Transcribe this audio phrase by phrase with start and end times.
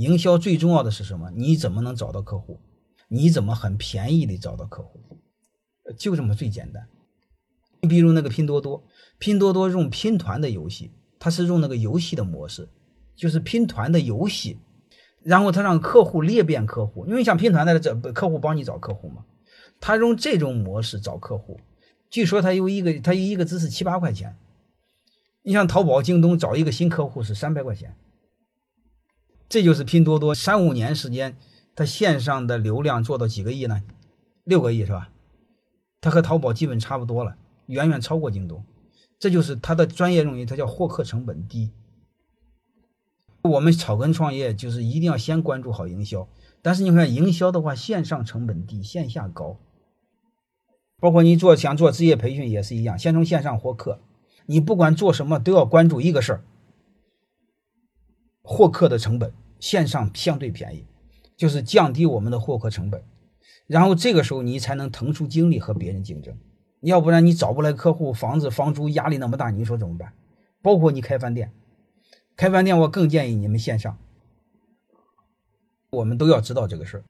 [0.00, 1.30] 营销最重要的是什么？
[1.34, 2.58] 你怎么能找到客户？
[3.08, 4.98] 你怎么很便宜的找到客户？
[5.98, 6.88] 就这么最简单。
[7.82, 8.82] 你比如那个拼多多，
[9.18, 12.70] 拼多多用拼团的游戏，它是用那个游戏的模式，
[13.14, 14.56] 就是拼团的游戏，
[15.22, 19.26] 然后他让客户裂变客户，因为像拼团的这客户帮你找客户嘛，
[19.80, 21.60] 他用这种模式找客户，
[22.08, 24.34] 据说他有一个他一个字是七八块钱，
[25.42, 27.94] 你像淘宝、京东找一个新客户是三百块钱，
[29.50, 31.36] 这就是拼多多三五年时间，
[31.74, 33.82] 它线上的流量做到几个亿呢？
[34.44, 35.10] 六个亿是吧？
[36.00, 37.36] 它和淘宝基本差不多了。
[37.66, 38.64] 远远超过京东，
[39.18, 41.70] 这就是它的专业用语，它叫获客成本低。
[43.42, 46.28] 我们草根创业就是一定要先关注好营销，
[46.62, 49.58] 但是你看营销的话，线上成本低，线下高。
[51.00, 53.98] 包括你做想做职业培训也是一样，先从线上获客。
[54.46, 56.44] 你不管做什么都要关注一个事儿：
[58.42, 60.86] 获客的成本，线上相对便宜，
[61.36, 63.04] 就是降低我们的获客成本。
[63.66, 66.36] 然后这个时候你才能腾出精力和别人竞争。
[66.80, 70.12] 要不然你找不来客户，房子房租压力那么大，你说怎么办？
[70.62, 71.52] 包括你开饭店，
[72.36, 73.98] 开饭店我更建议你们线上。
[75.90, 77.04] 我们都要知道这个事儿。